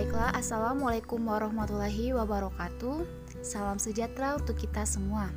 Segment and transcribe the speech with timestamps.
[0.00, 3.04] Baiklah, Assalamualaikum warahmatullahi wabarakatuh.
[3.44, 5.28] Salam sejahtera untuk kita semua.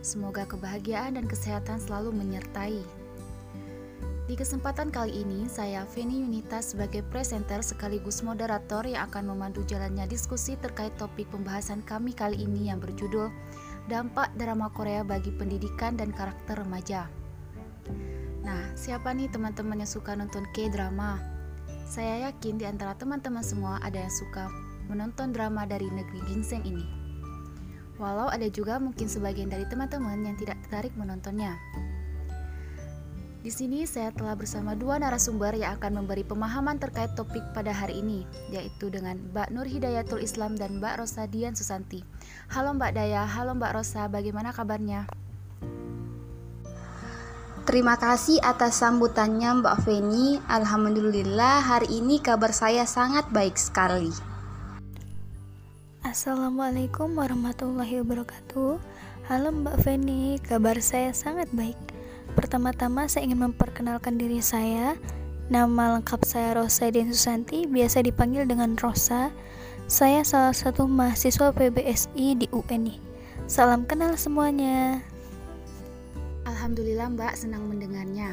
[0.00, 2.80] Semoga kebahagiaan dan kesehatan selalu menyertai.
[4.24, 10.08] Di kesempatan kali ini, saya Feni Yunita sebagai presenter sekaligus moderator yang akan memandu jalannya
[10.08, 13.28] diskusi terkait topik pembahasan kami kali ini yang berjudul
[13.92, 17.12] Dampak Drama Korea bagi Pendidikan dan Karakter Remaja.
[18.40, 21.37] Nah, siapa nih teman-teman yang suka nonton K-drama?
[21.88, 24.52] Saya yakin di antara teman-teman semua ada yang suka
[24.92, 26.84] menonton drama dari negeri ginseng ini.
[27.96, 31.56] Walau ada juga mungkin sebagian dari teman-teman yang tidak tertarik menontonnya.
[33.40, 38.04] Di sini saya telah bersama dua narasumber yang akan memberi pemahaman terkait topik pada hari
[38.04, 42.04] ini, yaitu dengan Mbak Nur Hidayatul Islam dan Mbak Rosa Dian Susanti.
[42.52, 45.08] Halo Mbak Daya, halo Mbak Rosa, bagaimana kabarnya?
[47.68, 50.40] Terima kasih atas sambutannya Mbak Feni.
[50.48, 54.08] Alhamdulillah hari ini kabar saya sangat baik sekali.
[56.00, 58.80] Assalamualaikum warahmatullahi wabarakatuh.
[59.28, 61.76] Halo Mbak Feni, kabar saya sangat baik.
[62.32, 64.96] Pertama-tama saya ingin memperkenalkan diri saya.
[65.52, 69.28] Nama lengkap saya Rosa Den Susanti, biasa dipanggil dengan Rosa.
[69.84, 72.96] Saya salah satu mahasiswa PBSI di UNI.
[73.44, 75.04] Salam kenal semuanya.
[76.48, 78.32] Alhamdulillah Mbak senang mendengarnya.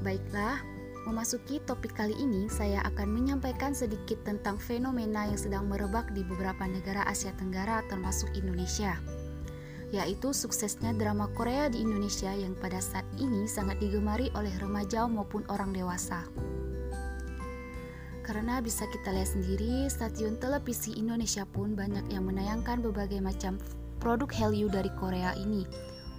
[0.00, 0.64] Baiklah,
[1.04, 6.64] memasuki topik kali ini saya akan menyampaikan sedikit tentang fenomena yang sedang merebak di beberapa
[6.64, 8.96] negara Asia Tenggara termasuk Indonesia
[9.88, 15.48] yaitu suksesnya drama Korea di Indonesia yang pada saat ini sangat digemari oleh remaja maupun
[15.48, 16.28] orang dewasa.
[18.20, 23.56] Karena bisa kita lihat sendiri, stasiun televisi Indonesia pun banyak yang menayangkan berbagai macam
[23.96, 25.64] produk Hallyu dari Korea ini,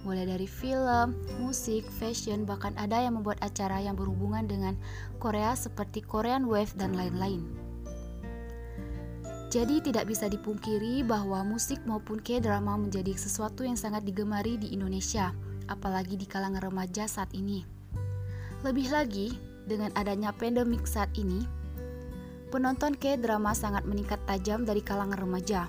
[0.02, 4.74] mulai dari film, musik, fashion, bahkan ada yang membuat acara yang berhubungan dengan
[5.20, 7.44] Korea seperti Korean Wave dan lain-lain.
[9.50, 15.34] Jadi tidak bisa dipungkiri bahwa musik maupun K-drama menjadi sesuatu yang sangat digemari di Indonesia,
[15.66, 17.66] apalagi di kalangan remaja saat ini.
[18.62, 19.34] Lebih lagi,
[19.66, 21.42] dengan adanya pandemik saat ini,
[22.54, 25.66] penonton K-drama sangat meningkat tajam dari kalangan remaja.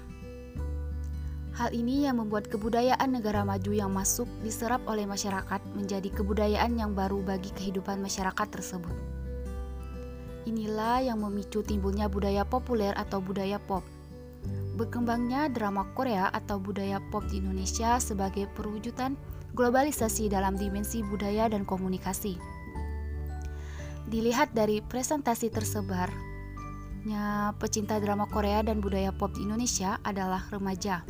[1.52, 6.96] Hal ini yang membuat kebudayaan negara maju yang masuk diserap oleh masyarakat menjadi kebudayaan yang
[6.96, 8.96] baru bagi kehidupan masyarakat tersebut.
[10.48, 13.84] Inilah yang memicu timbulnya budaya populer atau budaya pop.
[14.80, 19.20] Berkembangnya drama Korea atau budaya pop di Indonesia sebagai perwujudan
[19.52, 22.40] globalisasi dalam dimensi budaya dan komunikasi.
[24.08, 31.04] Dilihat dari presentasi tersebarnya pecinta drama Korea dan budaya pop di Indonesia adalah remaja.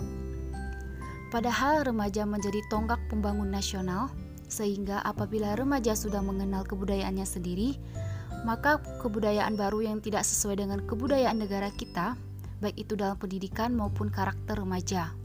[1.32, 4.12] Padahal remaja menjadi tonggak pembangun nasional,
[4.52, 7.80] sehingga apabila remaja sudah mengenal kebudayaannya sendiri,
[8.44, 12.20] maka kebudayaan baru yang tidak sesuai dengan kebudayaan negara kita,
[12.60, 15.16] baik itu dalam pendidikan maupun karakter remaja.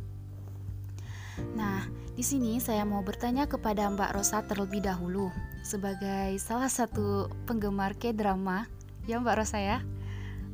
[1.58, 1.84] Nah,
[2.14, 5.28] di sini saya mau bertanya kepada Mbak Rosa terlebih dahulu,
[5.66, 8.70] sebagai salah satu penggemar K-drama,
[9.10, 9.78] ya Mbak Rosa ya.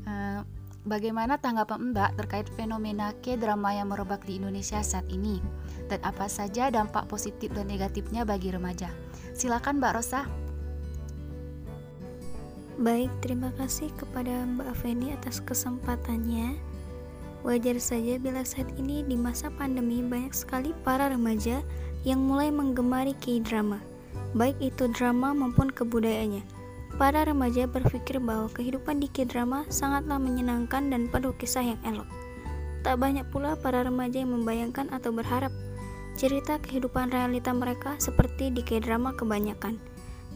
[0.08, 0.42] Uh,
[0.82, 5.38] Bagaimana tanggapan Mbak terkait fenomena K-drama yang merebak di Indonesia saat ini?
[5.86, 8.90] Dan apa saja dampak positif dan negatifnya bagi remaja?
[9.30, 10.26] Silakan Mbak Rosa.
[12.82, 16.58] Baik, terima kasih kepada Mbak Feni atas kesempatannya.
[17.46, 21.62] Wajar saja bila saat ini di masa pandemi banyak sekali para remaja
[22.02, 23.78] yang mulai menggemari K-drama,
[24.34, 26.61] baik itu drama maupun kebudayaannya
[27.00, 32.06] Para remaja berpikir bahwa kehidupan di K-drama sangatlah menyenangkan dan penuh kisah yang elok.
[32.84, 35.50] Tak banyak pula para remaja yang membayangkan atau berharap
[36.18, 39.80] cerita kehidupan realita mereka seperti di K-drama kebanyakan,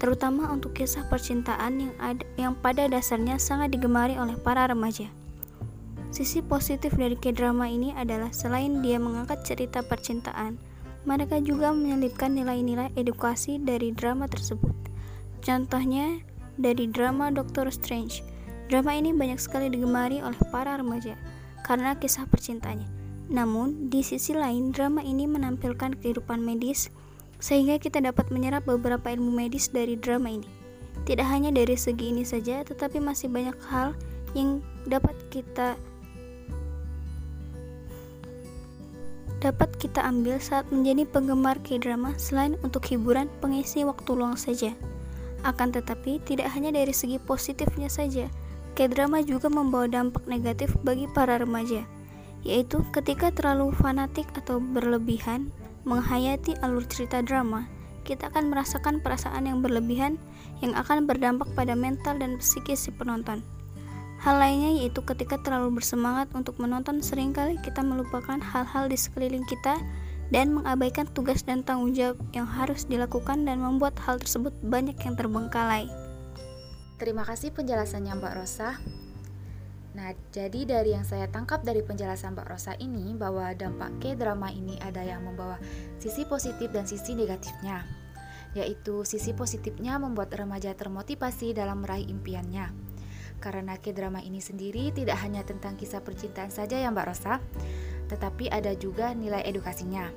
[0.01, 5.13] terutama untuk kisah percintaan yang ada, yang pada dasarnya sangat digemari oleh para remaja.
[6.09, 10.57] Sisi positif dari K-drama ini adalah selain dia mengangkat cerita percintaan,
[11.05, 14.73] mereka juga menyelipkan nilai-nilai edukasi dari drama tersebut.
[15.45, 16.25] Contohnya,
[16.57, 18.21] dari drama Doctor Strange.
[18.67, 21.15] Drama ini banyak sekali digemari oleh para remaja
[21.63, 22.89] karena kisah percintaannya.
[23.27, 26.91] Namun, di sisi lain, drama ini menampilkan kehidupan medis
[27.43, 30.49] sehingga kita dapat menyerap beberapa ilmu medis dari drama ini.
[31.07, 33.95] Tidak hanya dari segi ini saja, tetapi masih banyak hal
[34.35, 35.79] yang dapat kita
[39.37, 44.73] dapat kita ambil saat menjadi penggemar K-drama selain untuk hiburan pengisi waktu luang saja.
[45.45, 48.31] Akan tetapi, tidak hanya dari segi positifnya saja,
[48.77, 51.89] K-drama juga membawa dampak negatif bagi para remaja,
[52.45, 55.49] yaitu ketika terlalu fanatik atau berlebihan
[55.89, 57.65] menghayati alur cerita drama,
[58.05, 60.21] kita akan merasakan perasaan yang berlebihan
[60.61, 63.41] yang akan berdampak pada mental dan psikis si penonton.
[64.21, 69.45] Hal lainnya yaitu ketika terlalu bersemangat untuk menonton sering kali kita melupakan hal-hal di sekeliling
[69.45, 69.77] kita
[70.31, 75.15] dan mengabaikan tugas dan tanggung jawab yang harus dilakukan dan membuat hal tersebut banyak yang
[75.15, 75.87] terbengkalai.
[76.97, 78.81] Terima kasih penjelasannya Mbak Rosa.
[79.97, 84.77] Nah, jadi dari yang saya tangkap dari penjelasan Mbak Rosa ini bahwa dampak K-drama ini
[84.81, 85.57] ada yang membawa
[85.97, 87.85] sisi positif dan sisi negatifnya.
[88.53, 92.73] Yaitu sisi positifnya membuat remaja termotivasi dalam meraih impiannya.
[93.41, 97.41] Karena K-drama ini sendiri tidak hanya tentang kisah percintaan saja ya Mbak Rosa,
[98.07, 100.11] tetapi ada juga nilai edukasinya.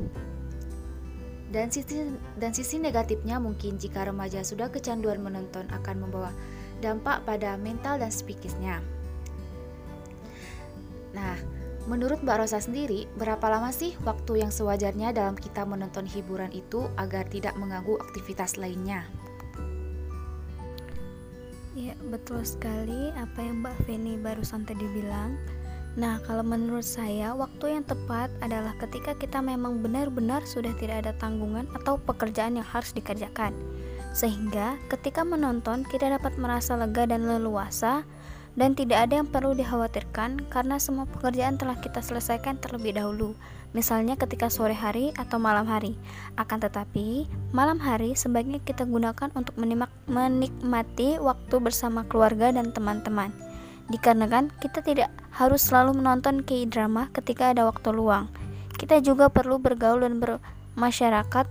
[1.49, 2.05] Dan sisi
[2.37, 6.29] dan sisi negatifnya mungkin jika remaja sudah kecanduan menonton akan membawa
[6.79, 8.79] dampak pada mental dan psikisnya.
[11.09, 11.35] Nah,
[11.89, 16.85] menurut Mbak Rosa sendiri, berapa lama sih waktu yang sewajarnya dalam kita menonton hiburan itu
[17.01, 19.09] agar tidak mengganggu aktivitas lainnya?
[21.73, 25.33] Ya, betul sekali apa yang Mbak Feni barusan tadi bilang.
[25.99, 31.11] Nah, kalau menurut saya, waktu yang tepat adalah ketika kita memang benar-benar sudah tidak ada
[31.19, 33.51] tanggungan atau pekerjaan yang harus dikerjakan.
[34.15, 38.07] Sehingga ketika menonton, kita dapat merasa lega dan leluasa
[38.55, 43.35] dan tidak ada yang perlu dikhawatirkan karena semua pekerjaan telah kita selesaikan terlebih dahulu.
[43.75, 45.99] Misalnya ketika sore hari atau malam hari.
[46.39, 49.59] Akan tetapi, malam hari sebaiknya kita gunakan untuk
[50.07, 53.48] menikmati waktu bersama keluarga dan teman-teman
[53.89, 58.29] dikarenakan kita tidak harus selalu menonton K-drama ketika ada waktu luang.
[58.77, 61.45] Kita juga perlu bergaul dan bermasyarakat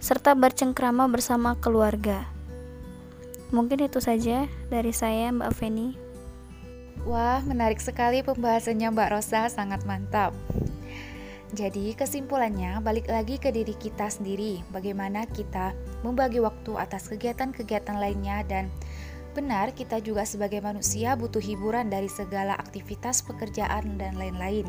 [0.00, 2.26] serta bercengkrama bersama keluarga.
[3.54, 5.88] Mungkin itu saja dari saya Mbak Feni.
[7.06, 10.34] Wah, menarik sekali pembahasannya Mbak Rosa, sangat mantap.
[11.54, 18.42] Jadi kesimpulannya balik lagi ke diri kita sendiri, bagaimana kita membagi waktu atas kegiatan-kegiatan lainnya
[18.50, 18.66] dan
[19.36, 24.64] Benar, kita juga sebagai manusia butuh hiburan dari segala aktivitas pekerjaan dan lain-lain.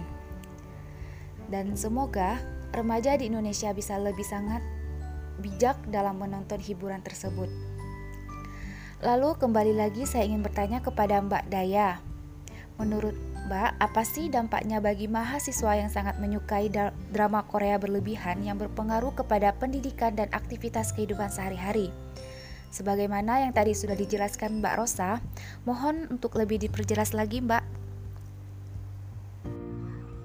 [1.47, 2.35] Dan semoga
[2.75, 4.59] remaja di Indonesia bisa lebih sangat
[5.39, 7.47] bijak dalam menonton hiburan tersebut.
[8.99, 12.03] Lalu kembali lagi saya ingin bertanya kepada Mbak Daya.
[12.75, 13.15] Menurut
[13.47, 16.67] Mbak, apa sih dampaknya bagi mahasiswa yang sangat menyukai
[17.15, 21.87] drama Korea berlebihan yang berpengaruh kepada pendidikan dan aktivitas kehidupan sehari-hari?
[22.77, 25.17] Sebagaimana yang tadi sudah dijelaskan Mbak Rosa,
[25.65, 27.65] mohon untuk lebih diperjelas lagi Mbak.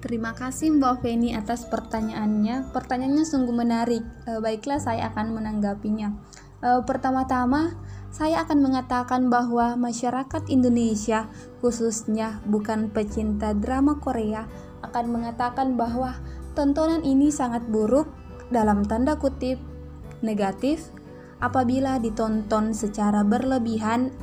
[0.05, 2.69] Terima kasih Mbak Feni atas pertanyaannya.
[2.69, 4.05] Pertanyaannya sungguh menarik.
[4.29, 6.13] E, baiklah saya akan menanggapinya.
[6.61, 7.73] E, pertama-tama,
[8.13, 11.25] saya akan mengatakan bahwa masyarakat Indonesia,
[11.57, 14.45] khususnya bukan pecinta drama Korea,
[14.85, 16.13] akan mengatakan bahwa
[16.53, 18.05] tontonan ini sangat buruk
[18.53, 19.57] dalam tanda kutip
[20.21, 20.93] negatif
[21.39, 24.13] apabila ditonton secara berlebihan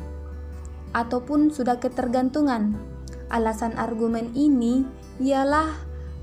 [0.94, 2.74] ataupun sudah ketergantungan.
[3.30, 4.82] Alasan argumen ini
[5.22, 5.70] ialah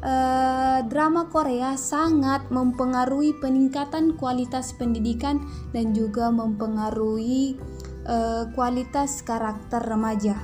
[0.04, 5.39] eh, drama Korea sangat mempengaruhi peningkatan kualitas pendidikan
[5.72, 7.56] dan juga mempengaruhi
[8.04, 10.36] eh, kualitas karakter remaja.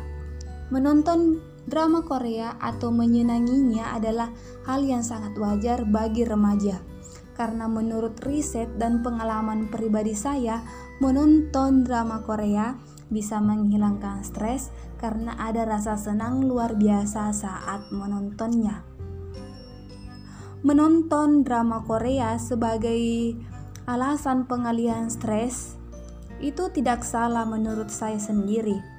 [0.72, 4.31] Menonton drama Korea atau menyenanginya adalah
[4.63, 6.93] hal yang sangat wajar bagi remaja
[7.34, 10.62] karena menurut riset dan pengalaman pribadi saya,
[11.02, 12.78] menonton drama Korea
[13.10, 14.70] bisa menghilangkan stres
[15.02, 18.86] karena ada rasa senang luar biasa saat menontonnya.
[20.63, 23.36] Menonton drama Korea sebagai
[23.84, 25.75] alasan pengalihan stres
[26.40, 28.93] itu tidak salah menurut saya sendiri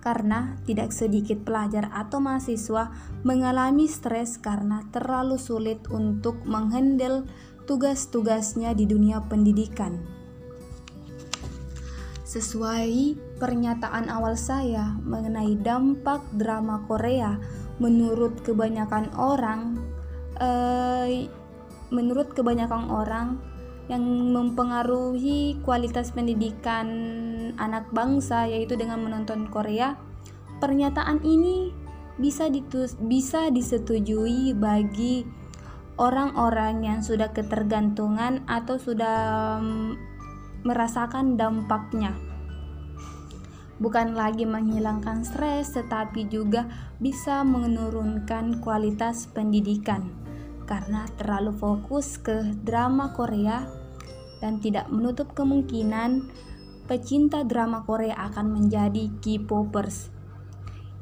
[0.00, 2.92] karena tidak sedikit pelajar atau mahasiswa
[3.22, 7.28] mengalami stres karena terlalu sulit untuk menghandle
[7.68, 10.00] tugas-tugasnya di dunia pendidikan.
[12.30, 17.34] Sesuai pernyataan awal saya mengenai dampak drama Korea,
[17.82, 19.82] menurut kebanyakan orang,
[20.38, 21.26] eh,
[21.90, 23.28] menurut kebanyakan orang
[23.90, 26.86] yang mempengaruhi kualitas pendidikan
[27.56, 29.96] anak bangsa yaitu dengan menonton Korea.
[30.60, 31.72] Pernyataan ini
[32.20, 35.24] bisa ditus bisa disetujui bagi
[35.96, 39.90] orang-orang yang sudah ketergantungan atau sudah mm,
[40.68, 42.12] merasakan dampaknya.
[43.80, 46.68] Bukan lagi menghilangkan stres, tetapi juga
[47.00, 50.20] bisa menurunkan kualitas pendidikan
[50.68, 53.64] karena terlalu fokus ke drama Korea
[54.44, 56.28] dan tidak menutup kemungkinan
[56.90, 60.10] pecinta drama Korea akan menjadi K-popers.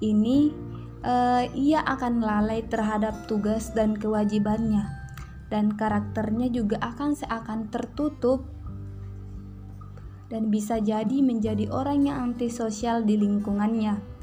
[0.05, 0.53] Ini
[1.01, 4.85] uh, ia akan lalai terhadap tugas dan kewajibannya
[5.49, 8.45] dan karakternya juga akan seakan tertutup
[10.29, 14.21] dan bisa jadi menjadi orang yang antisosial di lingkungannya.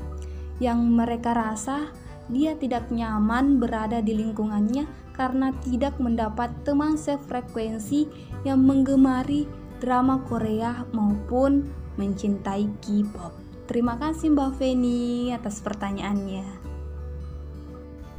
[0.56, 1.92] yang mereka rasa
[2.32, 8.08] dia tidak nyaman berada di lingkungannya karena tidak mendapat teman sefrekuensi
[8.48, 9.44] yang menggemari
[9.80, 13.34] drama Korea maupun mencintai K-pop.
[13.66, 16.46] Terima kasih Mbak Feni atas pertanyaannya.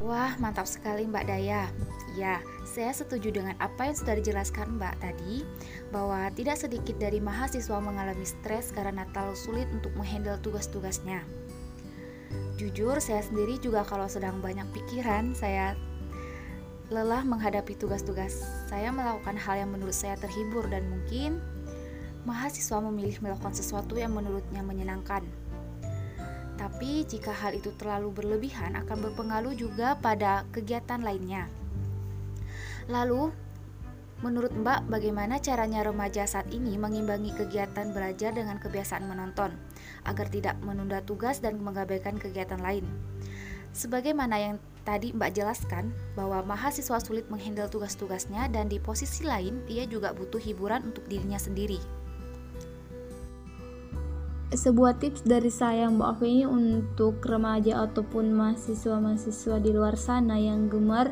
[0.03, 1.67] Wah, mantap sekali Mbak Daya.
[2.17, 5.45] Ya, saya setuju dengan apa yang sudah dijelaskan Mbak tadi,
[5.93, 11.21] bahwa tidak sedikit dari mahasiswa mengalami stres karena terlalu sulit untuk menghandle tugas-tugasnya.
[12.57, 15.77] Jujur, saya sendiri juga kalau sedang banyak pikiran, saya
[16.87, 18.47] lelah menghadapi tugas-tugas.
[18.71, 21.43] Saya melakukan hal yang menurut saya terhibur dan mungkin
[22.23, 25.27] mahasiswa memilih melakukan sesuatu yang menurutnya menyenangkan.
[26.57, 31.51] Tapi jika hal itu terlalu berlebihan akan berpengaruh juga pada kegiatan lainnya.
[32.87, 33.35] Lalu,
[34.23, 39.53] menurut Mbak, bagaimana caranya remaja saat ini mengimbangi kegiatan belajar dengan kebiasaan menonton
[40.07, 42.87] agar tidak menunda tugas dan mengabaikan kegiatan lain?
[43.75, 49.83] Sebagaimana yang tadi Mbak jelaskan bahwa mahasiswa sulit menghandle tugas-tugasnya dan di posisi lain ia
[49.85, 51.83] juga butuh hiburan untuk dirinya sendiri.
[54.55, 61.11] Sebuah tips dari saya Mbak Feni untuk remaja ataupun mahasiswa-mahasiswa di luar sana yang gemar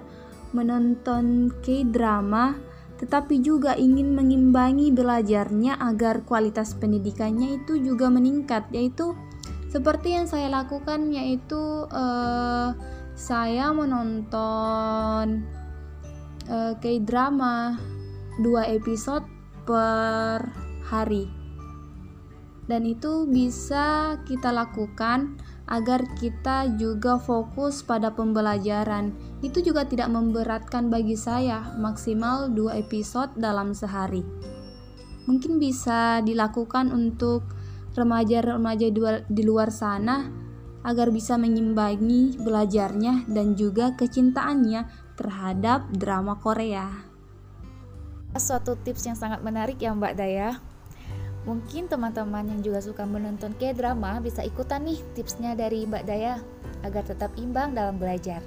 [0.55, 2.55] menonton K-drama
[2.95, 9.19] tetapi juga ingin mengimbangi belajarnya agar kualitas pendidikannya itu juga meningkat yaitu
[9.67, 11.59] seperti yang saya lakukan yaitu
[11.91, 12.71] uh,
[13.15, 15.47] saya menonton
[16.51, 17.79] uh, K-drama
[18.43, 19.23] dua episode
[19.63, 20.43] per
[20.85, 21.45] hari
[22.65, 29.17] dan itu bisa kita lakukan agar kita juga fokus pada pembelajaran.
[29.41, 34.21] Itu juga tidak memberatkan bagi saya, maksimal 2 episode dalam sehari.
[35.25, 37.49] Mungkin bisa dilakukan untuk
[37.97, 38.93] remaja-remaja
[39.25, 40.44] di luar sana
[40.85, 44.87] agar bisa mengimbangi belajarnya dan juga kecintaannya
[45.17, 46.93] terhadap drama Korea.
[48.37, 50.61] Suatu tips yang sangat menarik ya Mbak Daya
[51.45, 56.41] Mungkin teman-teman yang juga suka menonton K-drama bisa ikutan nih tipsnya dari Mbak Daya
[56.81, 58.41] agar tetap imbang dalam belajar.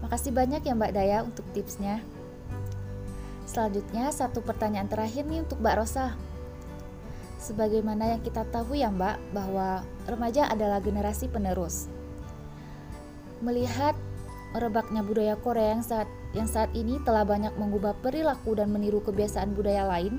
[0.00, 2.00] Makasih banyak ya Mbak Daya untuk tipsnya.
[3.44, 6.16] Selanjutnya satu pertanyaan terakhir nih untuk Mbak Rosa.
[7.36, 11.86] Sebagaimana yang kita tahu ya Mbak bahwa remaja adalah generasi penerus.
[13.44, 13.92] Melihat
[14.56, 19.52] merebaknya budaya Korea yang saat yang saat ini telah banyak mengubah perilaku dan meniru kebiasaan
[19.52, 20.16] budaya lain,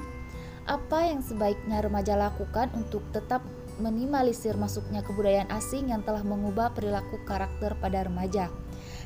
[0.69, 3.41] apa yang sebaiknya remaja lakukan untuk tetap
[3.77, 8.49] minimalisir masuknya kebudayaan asing yang telah mengubah perilaku karakter pada remaja?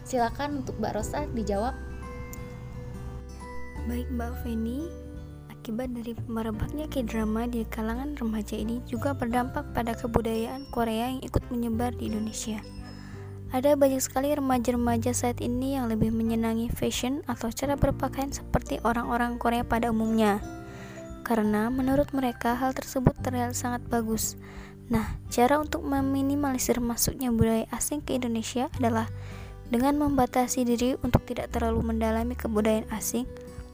[0.03, 1.75] Silakan untuk Mbak Rosa dijawab.
[3.85, 4.87] Baik Mbak Feni,
[5.61, 11.45] akibat dari merebaknya K-drama di kalangan remaja ini juga berdampak pada kebudayaan Korea yang ikut
[11.53, 12.57] menyebar di Indonesia.
[13.53, 19.37] Ada banyak sekali remaja-remaja saat ini yang lebih menyenangi fashion atau cara berpakaian seperti orang-orang
[19.37, 20.41] Korea pada umumnya
[21.21, 24.41] karena menurut mereka hal tersebut terlihat sangat bagus.
[24.89, 29.05] Nah, cara untuk meminimalisir masuknya budaya asing ke Indonesia adalah
[29.69, 33.29] dengan membatasi diri untuk tidak terlalu mendalami kebudayaan asing,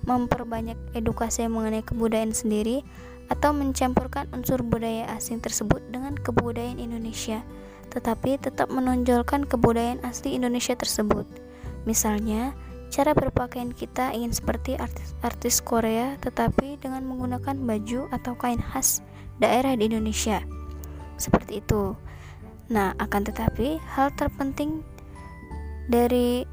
[0.08, 2.82] memperbanyak edukasi mengenai kebudayaan sendiri,
[3.28, 7.44] atau mencampurkan unsur budaya asing tersebut dengan kebudayaan Indonesia,
[7.92, 11.28] tetapi tetap menonjolkan kebudayaan asli Indonesia tersebut.
[11.84, 12.56] Misalnya,
[12.88, 19.04] Cara berpakaian kita ingin seperti artis-artis Korea, tetapi dengan menggunakan baju atau kain khas
[19.44, 20.40] daerah di Indonesia.
[21.20, 22.00] Seperti itu.
[22.72, 24.84] Nah, akan tetapi hal terpenting
[25.92, 26.48] dari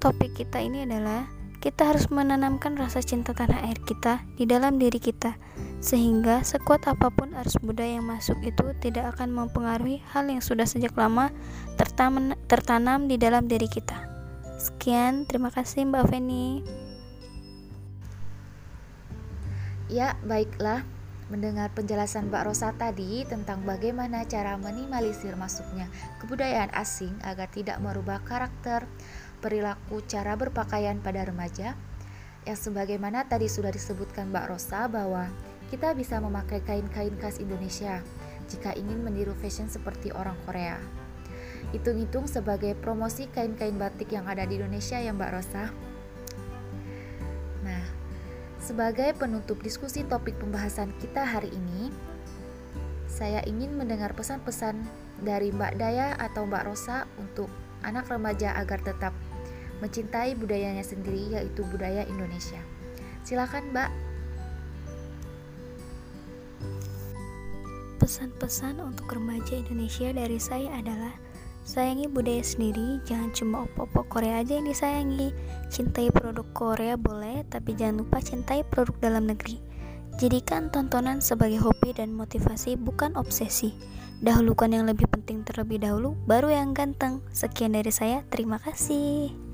[0.00, 1.24] topik kita ini adalah
[1.60, 5.36] kita harus menanamkan rasa cinta tanah air kita di dalam diri kita
[5.84, 10.64] sehingga sekuat apa pun arus budaya yang masuk itu tidak akan mempengaruhi hal yang sudah
[10.64, 11.28] sejak lama
[12.48, 13.96] tertanam di dalam diri kita.
[14.56, 16.64] Sekian, terima kasih Mbak Feni.
[19.88, 20.84] Ya, baiklah.
[21.30, 25.86] Mendengar penjelasan Mbak Rosa tadi tentang bagaimana cara minimalisir masuknya
[26.18, 28.84] kebudayaan asing agar tidak merubah karakter,
[29.40, 31.74] perilaku, cara berpakaian pada remaja,
[32.44, 35.28] yang sebagaimana tadi sudah disebutkan Mbak Rosa bahwa
[35.72, 38.04] kita bisa memakai kain-kain khas Indonesia
[38.48, 40.76] jika ingin meniru fashion seperti orang Korea.
[41.70, 45.70] Hitung-hitung sebagai promosi kain-kain batik yang ada di Indonesia ya Mbak Rosa.
[47.62, 47.84] Nah,
[48.58, 51.92] sebagai penutup diskusi topik pembahasan kita hari ini,
[53.06, 54.82] saya ingin mendengar pesan-pesan
[55.20, 57.52] dari Mbak Daya atau Mbak Rosa untuk
[57.84, 59.12] anak remaja agar tetap
[59.80, 62.60] mencintai budayanya sendiri yaitu budaya Indonesia.
[63.24, 63.90] Silakan Mbak.
[68.00, 71.12] Pesan-pesan untuk remaja Indonesia dari saya adalah
[71.60, 75.30] Sayangi budaya sendiri, jangan cuma opo-opo Korea aja yang disayangi.
[75.70, 79.60] Cintai produk Korea boleh, tapi jangan lupa cintai produk dalam negeri.
[80.18, 83.76] Jadikan tontonan sebagai hobi dan motivasi, bukan obsesi.
[84.18, 87.22] Dahulukan yang lebih penting terlebih dahulu, baru yang ganteng.
[87.30, 89.49] Sekian dari saya, terima kasih.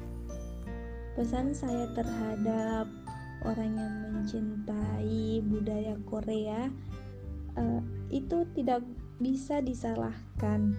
[1.17, 2.85] Pesan saya terhadap
[3.41, 6.69] orang yang mencintai budaya Korea
[7.57, 7.81] uh,
[8.13, 8.85] itu tidak
[9.17, 10.77] bisa disalahkan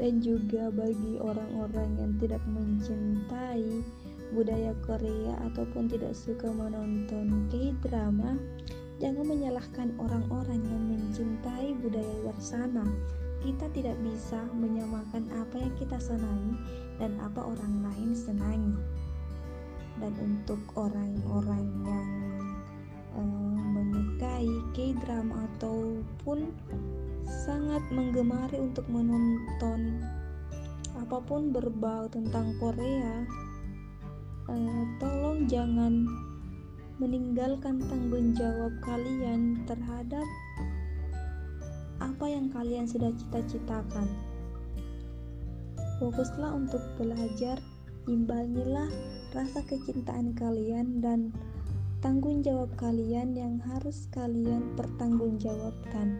[0.00, 3.84] dan juga bagi orang-orang yang tidak mencintai
[4.32, 8.36] budaya Korea ataupun tidak suka menonton K-drama,
[9.00, 12.84] jangan menyalahkan orang-orang yang mencintai budaya luar sana.
[13.44, 16.56] Kita tidak bisa menyamakan apa yang kita senangi
[16.98, 18.74] dan apa orang lain senangi.
[19.96, 22.08] Dan untuk orang-orang yang
[23.16, 26.52] uh, menyukai K-drama ataupun
[27.26, 30.00] sangat menggemari untuk menonton
[30.96, 33.26] apa pun berbau tentang Korea
[34.50, 36.06] uh, tolong jangan
[36.96, 40.24] meninggalkan tanggung jawab kalian terhadap
[42.00, 44.08] apa yang kalian sudah cita-citakan.
[46.00, 47.60] Fokuslah untuk belajar
[48.08, 48.88] imbangilah
[49.36, 51.28] rasa kecintaan kalian dan
[52.00, 56.16] tanggung jawab kalian yang harus kalian pertanggungjawabkan.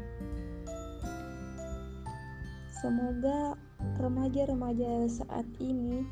[2.77, 3.57] Semoga
[3.97, 6.05] remaja-remaja saat ini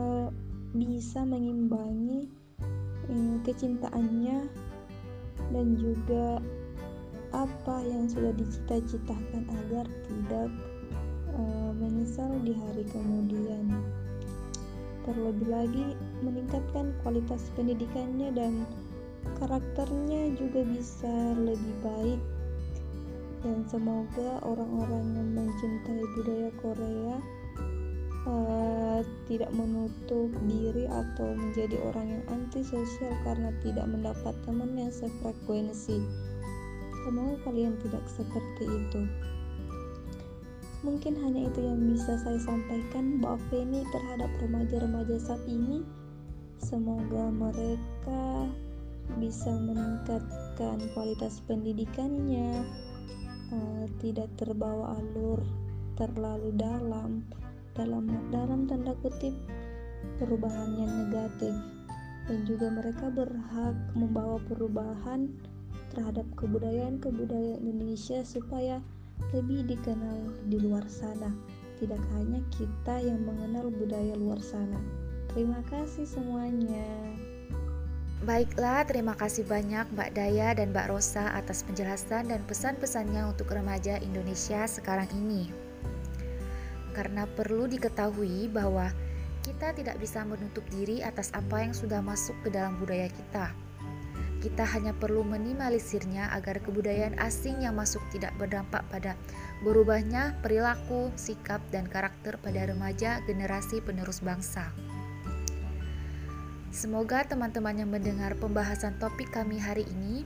[0.00, 0.32] uh,
[0.72, 2.24] bisa mengimbangi
[3.12, 4.48] uh, kecintaannya
[5.52, 6.40] dan juga
[7.36, 10.48] apa yang sudah dicita-citakan agar tidak
[11.36, 13.68] uh, menyesal di hari kemudian.
[15.08, 15.86] Terlebih lagi
[16.20, 18.68] meningkatkan kualitas pendidikannya dan
[19.40, 22.20] karakternya juga bisa lebih baik
[23.40, 27.16] dan semoga orang-orang yang mencintai budaya Korea
[28.28, 36.04] uh, tidak menutup diri atau menjadi orang yang antisosial karena tidak mendapat teman yang sefrekuensi.
[37.08, 39.00] Semoga kalian tidak seperti itu.
[40.80, 45.84] Mungkin hanya itu yang bisa saya sampaikan Mbak Feni terhadap remaja-remaja saat ini.
[46.60, 48.48] Semoga mereka
[49.20, 52.64] bisa meningkatkan kualitas pendidikannya,
[53.52, 55.40] uh, tidak terbawa alur
[56.00, 57.20] terlalu dalam
[57.76, 59.36] dalam dalam tanda kutip
[60.16, 61.52] perubahan yang negatif
[62.24, 65.28] dan juga mereka berhak membawa perubahan
[65.92, 68.80] terhadap kebudayaan-kebudayaan Indonesia supaya
[69.32, 71.32] lebih dikenal di luar sana
[71.80, 74.80] tidak hanya kita yang mengenal budaya luar sana
[75.32, 76.84] terima kasih semuanya
[78.20, 83.96] Baiklah, terima kasih banyak Mbak Daya dan Mbak Rosa atas penjelasan dan pesan-pesannya untuk remaja
[83.96, 85.48] Indonesia sekarang ini.
[86.92, 88.92] Karena perlu diketahui bahwa
[89.40, 93.56] kita tidak bisa menutup diri atas apa yang sudah masuk ke dalam budaya kita.
[94.40, 99.12] Kita hanya perlu minimalisirnya agar kebudayaan asing yang masuk tidak berdampak pada
[99.60, 104.72] berubahnya perilaku, sikap, dan karakter pada remaja generasi penerus bangsa.
[106.72, 110.24] Semoga teman-teman yang mendengar pembahasan topik kami hari ini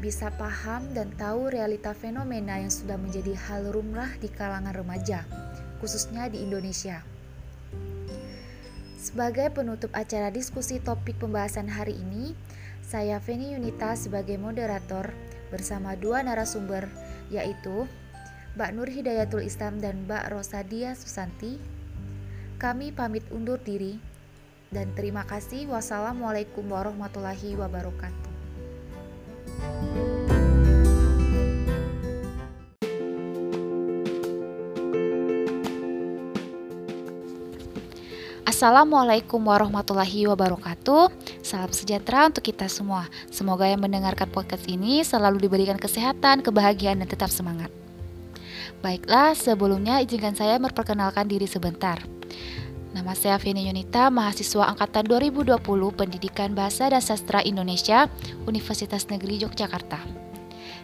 [0.00, 5.28] bisa paham dan tahu realita fenomena yang sudah menjadi hal rumrah di kalangan remaja,
[5.84, 7.04] khususnya di Indonesia.
[8.96, 12.32] Sebagai penutup acara diskusi topik pembahasan hari ini,
[12.86, 15.10] saya Feni Yunita sebagai moderator
[15.50, 16.86] bersama dua narasumber
[17.34, 17.90] yaitu
[18.54, 21.58] Mbak Nur Hidayatul Islam dan Mbak Rosadia Susanti.
[22.62, 23.98] Kami pamit undur diri
[24.70, 25.66] dan terima kasih.
[25.66, 28.25] Wassalamualaikum warahmatullahi wabarakatuh.
[38.56, 41.12] Assalamualaikum warahmatullahi wabarakatuh.
[41.44, 43.04] Salam sejahtera untuk kita semua.
[43.28, 47.68] Semoga yang mendengarkan podcast ini selalu diberikan kesehatan, kebahagiaan, dan tetap semangat.
[48.80, 52.00] Baiklah, sebelumnya izinkan saya memperkenalkan diri sebentar.
[52.96, 55.60] Nama saya Feni Yunita, mahasiswa angkatan 2020
[55.92, 58.08] Pendidikan Bahasa dan Sastra Indonesia,
[58.48, 60.00] Universitas Negeri Yogyakarta.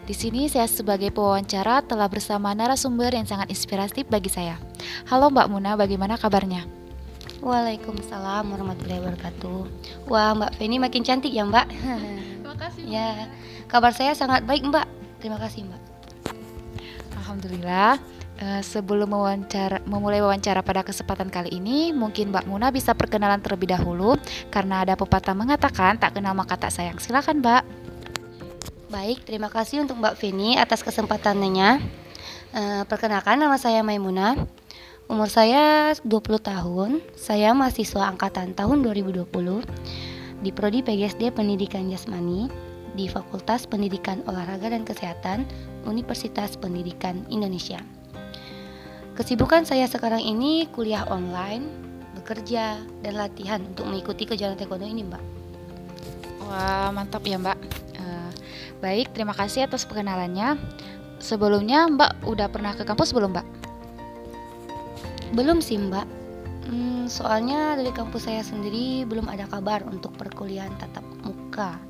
[0.05, 4.61] Di sini saya sebagai pewawancara telah bersama narasumber yang sangat inspiratif bagi saya.
[5.09, 6.82] Halo Mbak Muna, bagaimana kabarnya?
[7.43, 9.61] Waalaikumsalam warahmatullahi wabarakatuh.
[10.07, 11.67] Wah, Mbak Feni makin cantik ya, Mbak.
[12.39, 12.83] Terima kasih.
[12.87, 13.27] Ya,
[13.67, 14.87] kabar saya sangat baik, Mbak.
[15.19, 15.83] Terima kasih, Mbak.
[17.19, 17.99] Alhamdulillah.
[18.43, 23.75] Uh, sebelum mewawancara, memulai wawancara pada kesempatan kali ini, mungkin Mbak Muna bisa perkenalan terlebih
[23.75, 24.19] dahulu
[24.51, 27.03] karena ada pepatah mengatakan tak kenal maka tak sayang.
[27.03, 27.63] Silakan, Mbak.
[28.91, 31.83] Baik, terima kasih untuk Mbak Feni atas kesempatannya.
[32.55, 34.39] Uh, perkenalkan nama saya Maimuna.
[35.13, 37.05] Umur saya 20 tahun.
[37.13, 39.29] Saya mahasiswa angkatan tahun 2020
[40.41, 42.49] di prodi PGSD Pendidikan Jasmani
[42.97, 45.45] di Fakultas Pendidikan Olahraga dan Kesehatan
[45.85, 47.77] Universitas Pendidikan Indonesia.
[49.13, 51.69] Kesibukan saya sekarang ini kuliah online,
[52.17, 55.25] bekerja, dan latihan untuk mengikuti kejuaraan taekwondo ini, Mbak.
[56.49, 57.59] Wah, mantap ya, Mbak.
[58.01, 58.33] Uh,
[58.81, 60.57] baik, terima kasih atas perkenalannya.
[61.21, 63.72] Sebelumnya Mbak udah pernah ke kampus belum Mbak?
[65.33, 66.07] Belum sih Mbak.
[66.69, 71.81] Hmm, soalnya dari kampus saya sendiri belum ada kabar untuk perkuliahan tatap muka.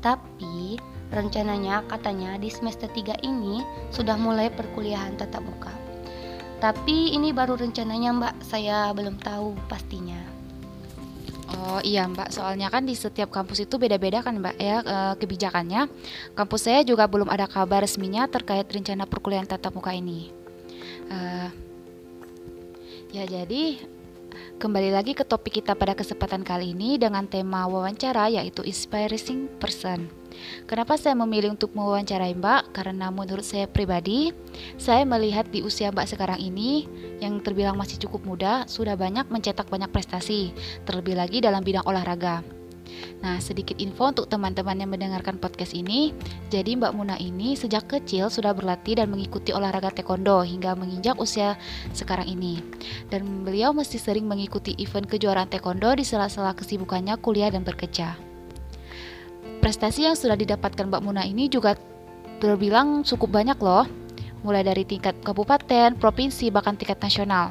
[0.00, 0.80] Tapi
[1.12, 5.72] rencananya katanya di semester 3 ini sudah mulai perkuliahan tatap muka.
[6.56, 10.18] Tapi ini baru rencananya Mbak, saya belum tahu pastinya.
[11.46, 15.86] Oh iya Mbak, soalnya kan di setiap kampus itu beda-beda kan Mbak ya e, kebijakannya.
[16.32, 20.32] Kampus saya juga belum ada kabar resminya terkait rencana perkuliahan tatap muka ini.
[21.06, 21.18] E,
[23.16, 23.80] ya jadi
[24.60, 30.12] kembali lagi ke topik kita pada kesempatan kali ini dengan tema wawancara yaitu inspiring person.
[30.68, 32.76] Kenapa saya memilih untuk mewawancarai Mbak?
[32.76, 34.36] Karena menurut saya pribadi,
[34.76, 36.84] saya melihat di usia Mbak sekarang ini
[37.24, 40.52] yang terbilang masih cukup muda, sudah banyak mencetak banyak prestasi,
[40.84, 42.44] terlebih lagi dalam bidang olahraga.
[43.24, 46.12] Nah, sedikit info untuk teman-teman yang mendengarkan podcast ini.
[46.52, 51.58] Jadi Mbak Muna ini sejak kecil sudah berlatih dan mengikuti olahraga taekwondo hingga menginjak usia
[51.96, 52.62] sekarang ini.
[53.10, 58.18] Dan beliau masih sering mengikuti event kejuaraan taekwondo di sela-sela kesibukannya kuliah dan bekerja
[59.66, 61.74] prestasi yang sudah didapatkan Mbak Muna ini juga
[62.38, 63.82] terbilang cukup banyak loh,
[64.46, 67.50] mulai dari tingkat kabupaten, provinsi, bahkan tingkat nasional.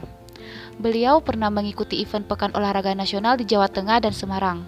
[0.80, 4.63] Beliau pernah mengikuti event Pekan Olahraga Nasional di Jawa Tengah dan Semarang,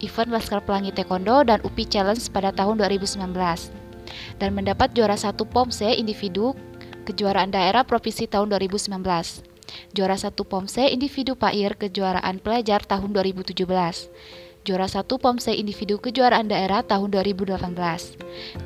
[0.00, 3.20] event Laskar Pelangi Taekwondo dan UPI Challenge pada tahun 2019,
[4.40, 6.54] dan mendapat juara satu POMSE individu
[7.08, 8.92] kejuaraan daerah provinsi tahun 2019,
[9.96, 13.64] juara satu POMSE individu PAIR kejuaraan pelajar tahun 2017,
[14.68, 17.56] juara 1 POMSE individu kejuaraan daerah tahun 2018,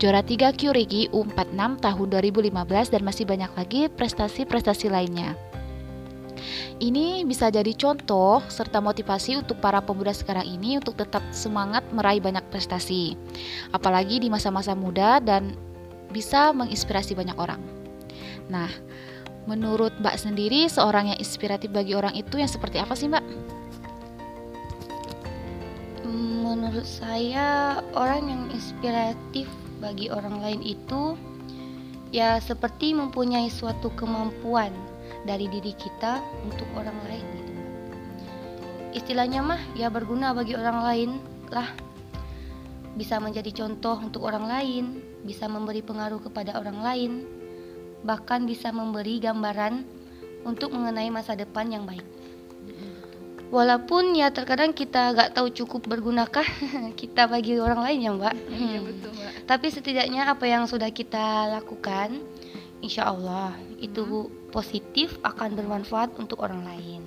[0.02, 5.38] juara 3 Kyurigi U46 tahun 2015 dan masih banyak lagi prestasi-prestasi lainnya.
[6.82, 12.22] Ini bisa jadi contoh serta motivasi untuk para pemuda sekarang ini untuk tetap semangat meraih
[12.22, 13.14] banyak prestasi.
[13.70, 15.54] Apalagi di masa-masa muda dan
[16.10, 17.60] bisa menginspirasi banyak orang.
[18.50, 18.68] Nah,
[19.48, 23.52] menurut Mbak sendiri seorang yang inspiratif bagi orang itu yang seperti apa sih Mbak?
[26.52, 29.48] menurut saya orang yang inspiratif
[29.80, 31.16] bagi orang lain itu
[32.12, 34.70] ya seperti mempunyai suatu kemampuan
[35.24, 37.52] dari diri kita untuk orang lain gitu
[38.92, 41.10] istilahnya mah ya berguna bagi orang lain
[41.48, 41.68] lah
[42.92, 44.84] bisa menjadi contoh untuk orang lain
[45.24, 47.12] bisa memberi pengaruh kepada orang lain
[48.04, 49.86] bahkan bisa memberi gambaran
[50.44, 52.04] untuk mengenai masa depan yang baik
[53.52, 56.44] walaupun ya terkadang kita gak tahu cukup bergunakah
[57.00, 59.32] kita bagi orang lain ya mbak, iya, betul, mbak.
[59.44, 62.16] tapi setidaknya apa yang sudah kita lakukan
[62.82, 63.54] insya Allah.
[63.82, 67.02] Itu positif akan bermanfaat untuk orang lain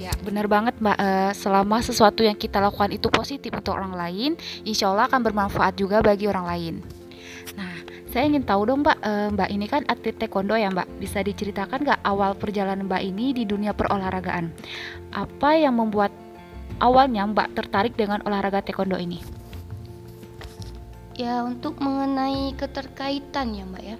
[0.00, 0.96] Ya, benar banget Mbak.
[0.96, 4.32] Uh, selama sesuatu yang kita lakukan itu positif untuk orang lain,
[4.64, 6.74] insya Allah akan bermanfaat juga bagi orang lain.
[7.52, 10.88] Nah, saya ingin tahu dong Mbak, uh, Mbak ini kan atlet taekwondo ya Mbak.
[11.04, 14.48] Bisa diceritakan nggak awal perjalanan Mbak ini di dunia perolahragaan?
[15.12, 16.16] Apa yang membuat
[16.80, 19.20] awalnya Mbak tertarik dengan olahraga taekwondo ini?
[21.20, 23.96] Ya, untuk mengenai keterkaitan ya Mbak ya.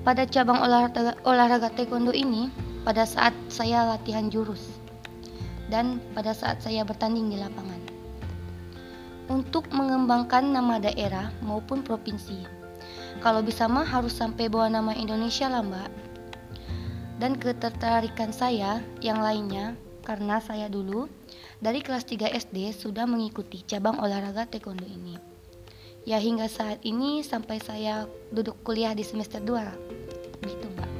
[0.00, 2.48] Pada cabang olahraga, olahraga taekwondo ini,
[2.88, 4.80] pada saat saya latihan jurus
[5.68, 7.80] dan pada saat saya bertanding di lapangan
[9.30, 12.42] untuk mengembangkan nama daerah maupun provinsi.
[13.22, 15.90] Kalau bisa mah harus sampai bawa nama Indonesia lah mbak.
[17.20, 21.06] Dan ketertarikan saya yang lainnya karena saya dulu
[21.60, 25.29] dari kelas 3 SD sudah mengikuti cabang olahraga taekwondo ini.
[26.08, 30.44] Ya hingga saat ini sampai saya duduk kuliah di semester 2.
[30.44, 30.90] Gitu mbak.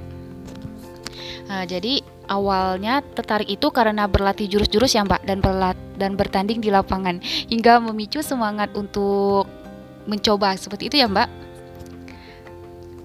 [1.50, 6.70] Nah, jadi awalnya tertarik itu karena berlatih jurus-jurus ya Mbak dan berlat dan bertanding di
[6.70, 7.18] lapangan
[7.50, 9.50] hingga memicu semangat untuk
[10.06, 11.28] mencoba seperti itu ya Mbak.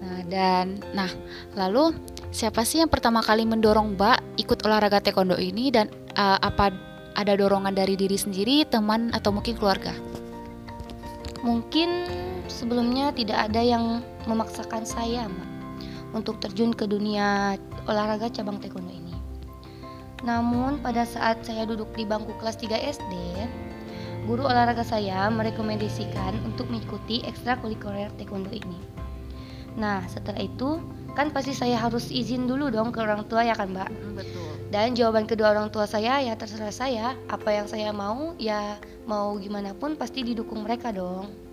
[0.06, 1.10] Nah, dan nah
[1.58, 1.98] lalu
[2.30, 6.70] siapa sih yang pertama kali mendorong Mbak ikut olahraga taekwondo ini dan uh, apa
[7.16, 9.96] ada dorongan dari diri sendiri, teman atau mungkin keluarga?
[11.46, 12.10] Mungkin
[12.50, 15.50] sebelumnya tidak ada yang memaksakan saya Mbak
[16.18, 17.54] untuk terjun ke dunia
[17.86, 19.14] olahraga cabang taekwondo ini.
[20.26, 23.14] Namun pada saat saya duduk di bangku kelas 3 SD,
[24.26, 28.82] guru olahraga saya merekomendasikan untuk mengikuti ekstrakurikuler taekwondo ini.
[29.78, 30.82] Nah, setelah itu
[31.16, 33.88] kan pasti saya harus izin dulu dong ke orang tua ya kan mbak
[34.20, 38.82] betul dan jawaban kedua orang tua saya ya terserah saya apa yang saya mau ya
[39.06, 41.46] mau gimana pun pasti didukung mereka dong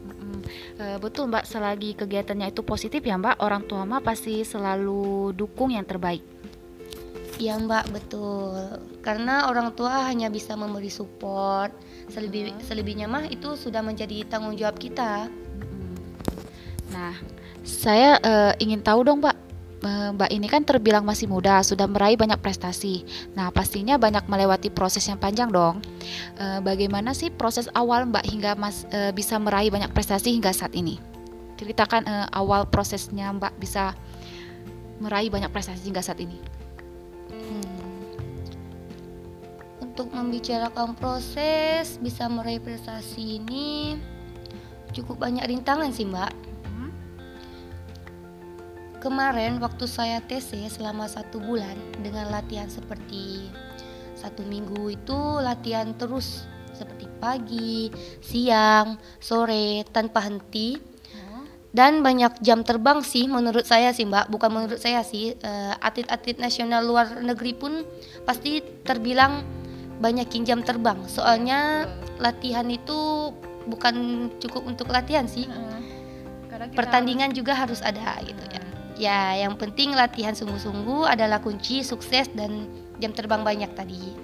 [0.80, 5.70] Uh, betul Mbak, selagi kegiatannya itu positif ya Mbak, orang tua mah pasti selalu dukung
[5.70, 6.24] yang terbaik.
[7.38, 8.82] Iya Mbak, betul.
[9.00, 11.72] Karena orang tua hanya bisa memberi support.
[12.10, 15.30] Selebih selebihnya mah itu sudah menjadi tanggung jawab kita.
[16.92, 17.14] Nah,
[17.64, 19.36] saya uh, ingin tahu dong Mbak,
[19.82, 23.02] Mbak ini kan terbilang masih muda, sudah meraih banyak prestasi.
[23.34, 25.82] Nah, pastinya banyak melewati proses yang panjang dong.
[26.38, 30.70] E, bagaimana sih proses awal Mbak hingga Mas e, bisa meraih banyak prestasi hingga saat
[30.78, 31.02] ini?
[31.58, 33.98] Ceritakan awal prosesnya Mbak bisa
[35.02, 36.38] meraih banyak prestasi hingga saat ini.
[37.34, 37.82] Hmm.
[39.82, 43.98] Untuk membicarakan proses bisa meraih prestasi ini
[44.92, 46.51] cukup banyak rintangan sih Mbak
[49.02, 51.74] Kemarin waktu saya TC selama satu bulan
[52.06, 53.50] dengan latihan seperti
[54.14, 57.90] satu minggu itu latihan terus seperti pagi,
[58.22, 60.78] siang, sore tanpa henti.
[61.72, 64.30] Dan banyak jam terbang sih menurut saya sih mbak.
[64.30, 67.82] Bukan menurut saya sih uh, atlet-atlet nasional luar negeri pun
[68.22, 69.42] pasti terbilang
[69.98, 71.02] banyakin jam terbang.
[71.10, 71.90] Soalnya
[72.22, 73.32] latihan itu
[73.66, 75.50] bukan cukup untuk latihan sih.
[76.78, 78.61] Pertandingan juga harus ada gitu ya
[79.02, 82.70] Ya, yang penting latihan sungguh-sungguh adalah kunci sukses dan
[83.02, 84.14] jam terbang banyak tadi.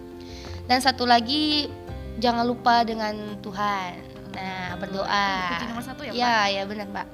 [0.70, 1.66] Dan satu lagi
[2.22, 3.98] jangan lupa dengan Tuhan.
[4.38, 5.58] Nah, berdoa.
[5.58, 7.08] Kunci nomor satu ya, Ya, ya benar, Mbak.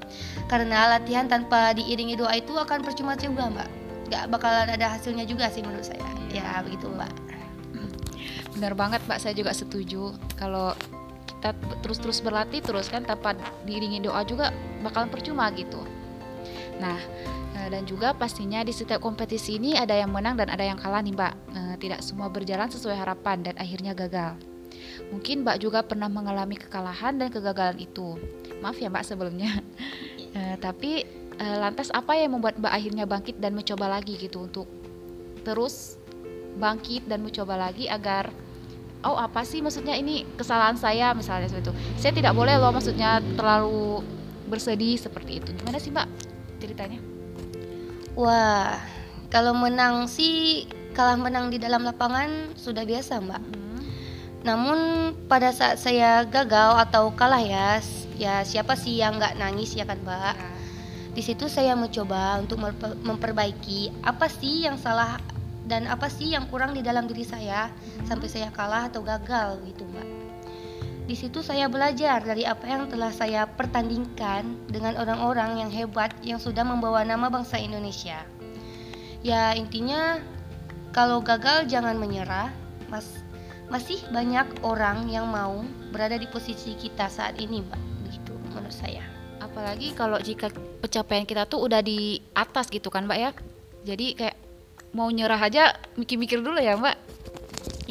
[0.44, 3.68] Karena latihan tanpa diiringi doa itu akan percuma juga, Mbak.
[4.12, 6.04] Gak bakalan ada hasilnya juga sih menurut saya.
[6.28, 7.12] Ya, begitu, Mbak.
[8.60, 9.18] Benar banget, Mbak.
[9.24, 10.12] Saya juga setuju.
[10.36, 10.76] Kalau
[11.24, 13.32] kita terus-terus berlatih terus kan tanpa
[13.64, 14.52] diiringi doa juga
[14.84, 15.80] bakalan percuma gitu.
[16.80, 16.98] Nah,
[17.64, 21.00] Eh, dan juga pastinya di setiap kompetisi ini ada yang menang dan ada yang kalah
[21.00, 21.34] nih Mbak.
[21.56, 24.36] Eh, tidak semua berjalan sesuai harapan dan akhirnya gagal.
[25.08, 28.20] Mungkin Mbak juga pernah mengalami kekalahan dan kegagalan itu.
[28.60, 29.50] Maaf ya Mbak sebelumnya.
[30.34, 31.06] Eh, tapi
[31.38, 34.66] lantas apa yang membuat Mbak akhirnya bangkit dan mencoba lagi gitu untuk
[35.46, 35.94] terus
[36.58, 38.34] bangkit dan mencoba lagi agar
[39.06, 41.74] oh apa sih maksudnya ini kesalahan saya misalnya seperti itu.
[42.02, 44.02] Saya tidak boleh loh maksudnya terlalu
[44.50, 45.54] bersedih seperti itu.
[45.54, 46.23] Gimana sih Mbak
[46.64, 47.00] ceritanya?
[48.16, 48.80] Wah,
[49.28, 53.42] kalau menang sih kalah menang di dalam lapangan sudah biasa, Mbak.
[53.42, 53.82] Hmm.
[54.46, 54.78] Namun
[55.28, 57.82] pada saat saya gagal atau kalah ya,
[58.16, 60.34] ya siapa sih yang nggak nangis ya kan, Mbak?
[60.38, 60.50] Ya.
[61.14, 62.58] Di situ saya mencoba untuk
[63.02, 65.18] memperbaiki apa sih yang salah
[65.66, 68.06] dan apa sih yang kurang di dalam diri saya hmm.
[68.06, 70.23] sampai saya kalah atau gagal gitu, Mbak.
[71.04, 76.40] Di situ saya belajar dari apa yang telah saya pertandingkan dengan orang-orang yang hebat yang
[76.40, 78.24] sudah membawa nama bangsa Indonesia.
[79.20, 80.16] Ya, intinya
[80.96, 82.48] kalau gagal jangan menyerah.
[82.88, 83.20] Mas
[83.68, 85.60] masih banyak orang yang mau
[85.92, 87.80] berada di posisi kita saat ini, Mbak.
[88.08, 89.04] Begitu menurut saya.
[89.44, 90.48] Apalagi kalau jika
[90.80, 93.30] pencapaian kita tuh udah di atas gitu kan, Mbak ya.
[93.84, 94.36] Jadi kayak
[94.96, 96.96] mau nyerah aja mikir-mikir dulu ya, Mbak.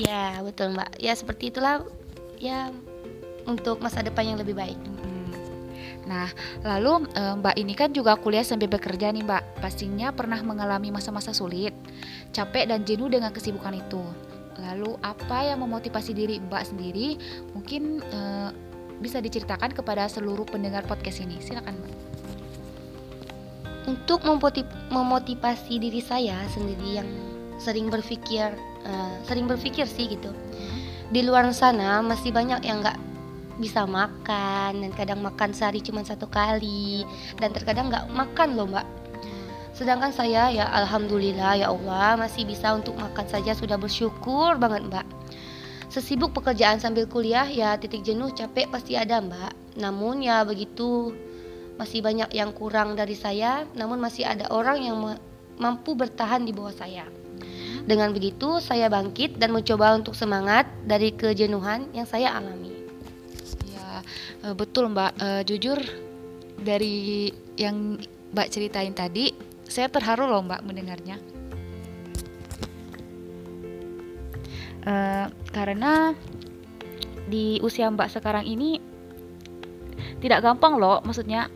[0.02, 0.98] Ya, betul, Mbak.
[0.98, 1.86] Ya seperti itulah
[2.42, 2.74] ya
[3.48, 4.78] untuk masa depan yang lebih baik.
[4.78, 5.14] Hmm.
[6.04, 6.28] Nah,
[6.64, 9.64] lalu eh, Mbak ini kan juga kuliah sambil bekerja nih Mbak.
[9.64, 11.72] Pastinya pernah mengalami masa-masa sulit,
[12.36, 14.04] capek dan jenuh dengan kesibukan itu.
[14.60, 17.18] Lalu apa yang memotivasi diri Mbak sendiri?
[17.56, 18.50] Mungkin uh,
[19.00, 21.40] bisa diceritakan kepada seluruh pendengar podcast ini.
[21.40, 21.94] Silakan Mbak.
[23.84, 24.24] Untuk
[24.92, 27.10] memotivasi diri saya sendiri yang
[27.60, 28.56] sering berpikir,
[28.88, 30.32] uh, sering berpikir sih gitu.
[30.32, 30.80] Hmm.
[31.12, 33.13] Di luar sana masih banyak yang nggak
[33.62, 37.06] bisa makan dan kadang makan sehari cuma satu kali
[37.38, 38.88] dan terkadang nggak makan loh mbak.
[39.74, 45.06] Sedangkan saya ya alhamdulillah ya Allah masih bisa untuk makan saja sudah bersyukur banget mbak.
[45.90, 49.54] Sesibuk pekerjaan sambil kuliah ya titik jenuh capek pasti ada mbak.
[49.78, 51.14] Namun ya begitu
[51.78, 54.98] masih banyak yang kurang dari saya namun masih ada orang yang
[55.62, 57.06] mampu bertahan di bawah saya.
[57.84, 62.73] Dengan begitu saya bangkit dan mencoba untuk semangat dari kejenuhan yang saya alami
[64.44, 65.80] Uh, betul Mbak, uh, jujur
[66.60, 67.96] dari yang
[68.36, 69.32] Mbak ceritain tadi,
[69.64, 71.16] saya terharu loh Mbak mendengarnya.
[74.84, 76.12] Uh, karena
[77.32, 78.84] di usia Mbak sekarang ini
[80.20, 81.48] tidak gampang loh, maksudnya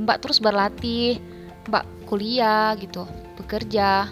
[0.00, 1.20] Mbak terus berlatih,
[1.68, 3.04] Mbak kuliah gitu,
[3.36, 4.08] bekerja,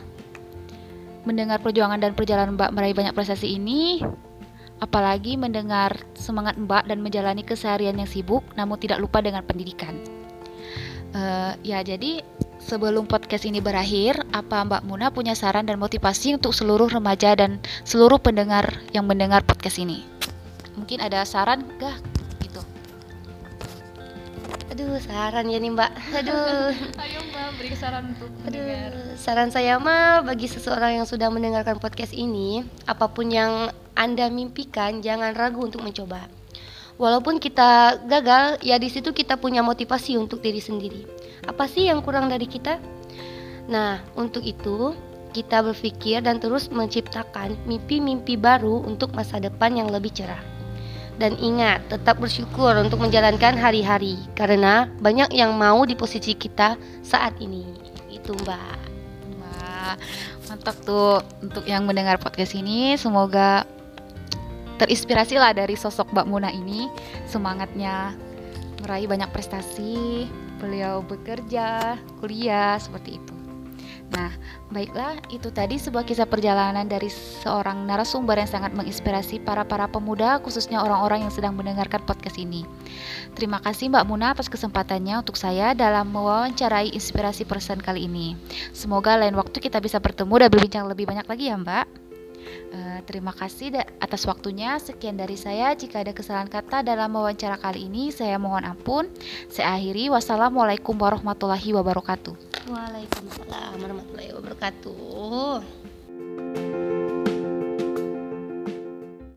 [1.24, 4.04] mendengar perjuangan dan perjalanan Mbak meraih banyak prestasi ini
[4.78, 9.98] apalagi mendengar semangat Mbak dan menjalani keseharian yang sibuk namun tidak lupa dengan pendidikan.
[11.08, 12.20] Uh, ya jadi
[12.60, 17.62] sebelum podcast ini berakhir, apa Mbak Muna punya saran dan motivasi untuk seluruh remaja dan
[17.88, 20.04] seluruh pendengar yang mendengar podcast ini?
[20.76, 22.17] Mungkin ada saran gak?
[24.78, 25.90] Aduh, saran ya nih Mbak.
[26.22, 26.70] Aduh.
[27.02, 28.62] Ayo Mbak, beri saran untuk Aduh,
[29.18, 35.02] saran saya mah bagi seseorang yang sudah mendengarkan podcast ini, apa pun yang Anda mimpikan,
[35.02, 36.30] jangan ragu untuk mencoba.
[36.94, 41.10] Walaupun kita gagal, ya di situ kita punya motivasi untuk diri sendiri.
[41.42, 42.78] Apa sih yang kurang dari kita?
[43.66, 44.94] Nah, untuk itu
[45.34, 50.57] kita berpikir dan terus menciptakan mimpi-mimpi baru untuk masa depan yang lebih cerah.
[51.18, 57.34] Dan ingat, tetap bersyukur untuk menjalankan hari-hari karena banyak yang mau di posisi kita saat
[57.42, 57.66] ini.
[58.06, 58.78] Itu, Mbak.
[59.42, 59.98] Wah,
[60.46, 62.94] mantap tuh untuk yang mendengar podcast ini.
[62.94, 63.66] Semoga
[64.78, 66.86] terinspirasi lah dari sosok Mbak Muna ini
[67.26, 68.14] semangatnya
[68.78, 70.30] meraih banyak prestasi
[70.62, 73.37] beliau bekerja kuliah seperti itu
[74.08, 74.32] Nah,
[74.72, 80.80] baiklah, itu tadi sebuah kisah perjalanan dari seorang narasumber yang sangat menginspirasi para-para pemuda, khususnya
[80.80, 82.64] orang-orang yang sedang mendengarkan podcast ini.
[83.36, 88.32] Terima kasih Mbak Muna atas kesempatannya untuk saya dalam mewawancarai inspirasi person kali ini.
[88.72, 92.07] Semoga lain waktu kita bisa bertemu dan berbincang lebih banyak lagi ya Mbak.
[92.68, 94.76] Uh, terima kasih atas waktunya.
[94.78, 95.72] Sekian dari saya.
[95.74, 99.08] Jika ada kesalahan kata dalam wawancara kali ini, saya mohon ampun.
[99.48, 100.12] Saya akhiri.
[100.12, 102.34] Wassalamualaikum warahmatullahi wabarakatuh.
[102.68, 105.64] Waalaikumsalam warahmatullahi wabarakatuh.